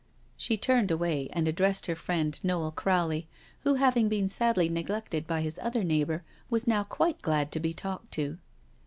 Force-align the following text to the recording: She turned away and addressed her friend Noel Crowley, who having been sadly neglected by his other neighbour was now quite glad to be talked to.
She 0.35 0.57
turned 0.57 0.89
away 0.89 1.29
and 1.31 1.47
addressed 1.47 1.85
her 1.85 1.93
friend 1.95 2.39
Noel 2.43 2.71
Crowley, 2.71 3.27
who 3.59 3.75
having 3.75 4.09
been 4.09 4.29
sadly 4.29 4.67
neglected 4.67 5.27
by 5.27 5.41
his 5.41 5.59
other 5.61 5.83
neighbour 5.83 6.23
was 6.49 6.65
now 6.65 6.83
quite 6.83 7.21
glad 7.21 7.51
to 7.51 7.59
be 7.59 7.71
talked 7.71 8.11
to. 8.13 8.39